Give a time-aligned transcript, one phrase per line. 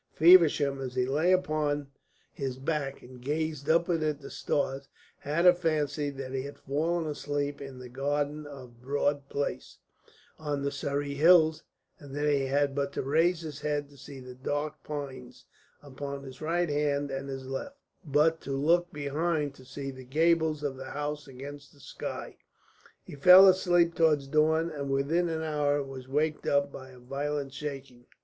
[0.15, 1.89] Feversham, as he lay upon
[2.33, 4.89] his back and gazed upwards at the stars,
[5.19, 9.77] had a fancy that he had fallen asleep in the garden of Broad Place,
[10.39, 11.61] on the Surrey hills,
[11.99, 15.45] and that he had but to raise his head to see the dark pines
[15.83, 20.03] upon his right hand and his left, and but to look behind to see the
[20.03, 22.37] gables of the house against the sky.
[23.03, 27.53] He fell asleep towards dawn, and within an hour was waked up by a violent
[27.53, 28.07] shaking.